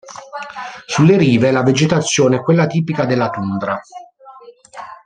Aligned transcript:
Sulle 0.87 1.15
rive 1.15 1.51
la 1.51 1.61
vegetazione 1.61 2.37
è 2.37 2.41
quella 2.41 2.65
tipica 2.65 3.05
della 3.05 3.29
tundra. 3.29 3.79